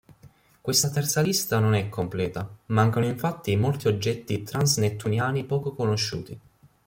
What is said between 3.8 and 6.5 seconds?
oggetti transnettuniani poco conosciuti.